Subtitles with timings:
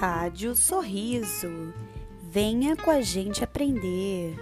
[0.00, 1.74] Rádio Sorriso.
[2.22, 4.36] Venha com a gente aprender.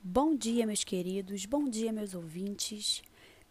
[0.00, 1.44] Bom dia, meus queridos.
[1.44, 3.02] Bom dia, meus ouvintes.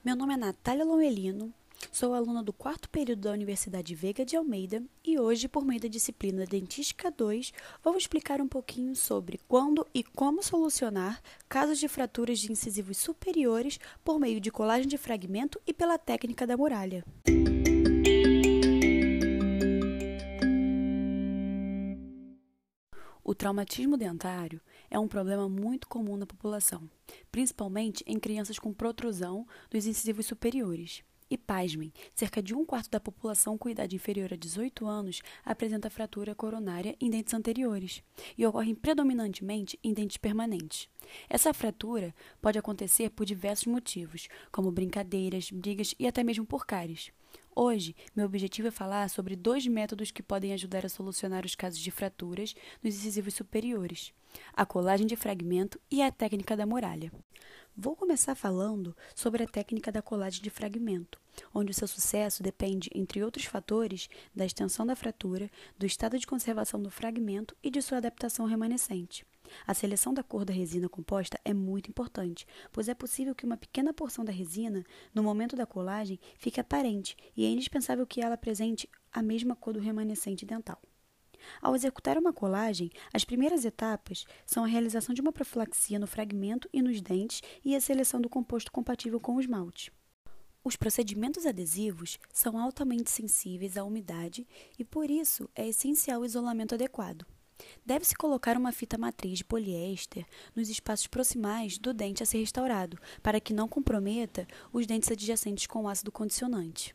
[0.05, 1.53] Meu nome é Natália Lomelino.
[1.91, 5.89] Sou aluna do quarto período da Universidade Veiga de Almeida e hoje, por meio da
[5.89, 7.51] disciplina Dentística 2,
[7.83, 13.81] vou explicar um pouquinho sobre quando e como solucionar casos de fraturas de incisivos superiores
[14.01, 17.03] por meio de colagem de fragmento e pela técnica da muralha.
[23.23, 26.89] O traumatismo dentário é um problema muito comum na população,
[27.31, 31.03] principalmente em crianças com protrusão dos incisivos superiores.
[31.29, 35.89] E pasmem, cerca de um quarto da população com idade inferior a 18 anos apresenta
[35.89, 38.03] fratura coronária em dentes anteriores
[38.37, 40.89] e ocorrem predominantemente em dentes permanentes.
[41.29, 47.13] Essa fratura pode acontecer por diversos motivos, como brincadeiras, brigas e até mesmo por cáries.
[47.53, 51.79] Hoje, meu objetivo é falar sobre dois métodos que podem ajudar a solucionar os casos
[51.79, 54.13] de fraturas nos incisivos superiores:
[54.53, 57.11] a colagem de fragmento e a técnica da muralha.
[57.75, 61.19] Vou começar falando sobre a técnica da colagem de fragmento,
[61.53, 66.27] onde o seu sucesso depende, entre outros fatores, da extensão da fratura, do estado de
[66.27, 69.25] conservação do fragmento e de sua adaptação remanescente.
[69.65, 73.57] A seleção da cor da resina composta é muito importante, pois é possível que uma
[73.57, 78.35] pequena porção da resina, no momento da colagem, fique aparente e é indispensável que ela
[78.35, 80.81] apresente a mesma cor do remanescente dental.
[81.61, 86.69] Ao executar uma colagem, as primeiras etapas são a realização de uma profilaxia no fragmento
[86.71, 89.91] e nos dentes e a seleção do composto compatível com o esmalte.
[90.63, 96.75] Os procedimentos adesivos são altamente sensíveis à umidade e, por isso, é essencial o isolamento
[96.75, 97.25] adequado.
[97.85, 102.97] Deve-se colocar uma fita matriz de poliéster nos espaços proximais do dente a ser restaurado,
[103.21, 106.93] para que não comprometa os dentes adjacentes com ácido condicionante.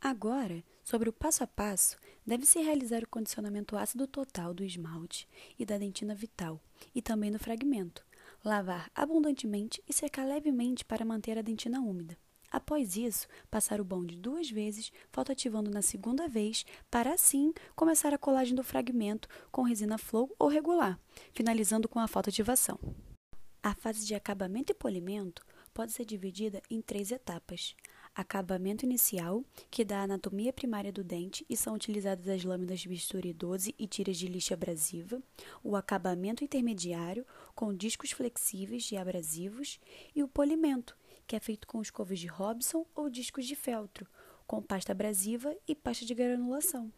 [0.00, 1.96] Agora, sobre o passo a passo,
[2.26, 5.28] deve-se realizar o condicionamento ácido total do esmalte
[5.58, 6.60] e da dentina vital,
[6.94, 8.04] e também do fragmento.
[8.44, 12.18] Lavar abundantemente e secar levemente para manter a dentina úmida.
[12.52, 18.18] Após isso, passar o bonde duas vezes, fotoativando na segunda vez, para assim começar a
[18.18, 21.00] colagem do fragmento com resina flow ou regular,
[21.32, 22.78] finalizando com a fotoativação.
[23.62, 25.42] A fase de acabamento e polimento
[25.72, 27.74] pode ser dividida em três etapas
[28.14, 32.88] acabamento inicial, que dá a anatomia primária do dente e são utilizadas as lâminas de
[32.88, 35.22] bisturi 12 e tiras de lixa abrasiva,
[35.62, 39.80] o acabamento intermediário, com discos flexíveis e abrasivos,
[40.14, 40.96] e o polimento,
[41.32, 44.06] que é feito com escovas de Robson ou discos de feltro,
[44.46, 46.92] com pasta abrasiva e pasta de granulação.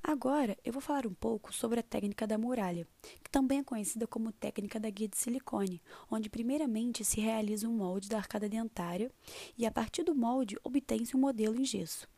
[0.00, 2.86] Agora eu vou falar um pouco sobre a técnica da muralha,
[3.24, 7.76] que também é conhecida como técnica da guia de silicone, onde primeiramente se realiza um
[7.76, 9.10] molde da arcada dentária
[9.58, 12.08] e a partir do molde obtém-se um modelo em gesso.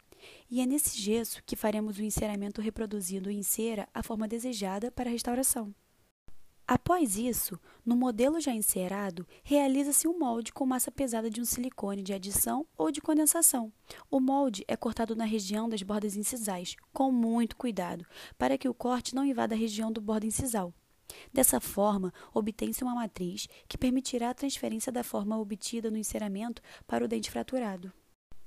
[0.51, 5.09] E é nesse gesso que faremos o enceramento reproduzindo em cera a forma desejada para
[5.09, 5.75] a restauração.
[6.67, 12.03] Após isso, no modelo já encerado, realiza-se um molde com massa pesada de um silicone
[12.03, 13.71] de adição ou de condensação.
[14.11, 18.07] O molde é cortado na região das bordas incisais, com muito cuidado,
[18.39, 20.73] para que o corte não invada a região do bordo incisal.
[21.31, 27.05] Dessa forma, obtém-se uma matriz que permitirá a transferência da forma obtida no enceramento para
[27.05, 27.93] o dente fraturado.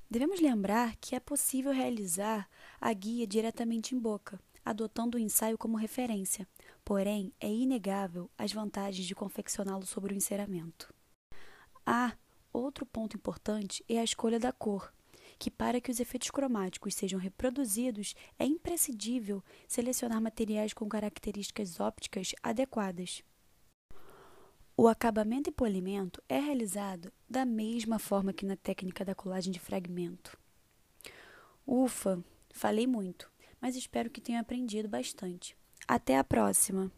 [0.10, 2.50] Devemos lembrar que é possível realizar
[2.82, 6.48] a guia diretamente em boca, adotando o ensaio como referência,
[6.88, 10.94] porém é inegável as vantagens de confeccioná-lo sobre o enceramento.
[11.86, 12.16] Ah,
[12.54, 14.94] outro ponto importante é a escolha da cor,
[15.38, 22.34] que para que os efeitos cromáticos sejam reproduzidos é imprescindível selecionar materiais com características ópticas
[22.42, 23.22] adequadas.
[24.78, 29.60] O acabamento e polimento é realizado da mesma forma que na técnica da colagem de
[29.60, 30.40] fragmento.
[31.68, 35.58] Ufa, falei muito mas espero que tenha aprendido bastante.
[35.88, 36.92] Até a próxima!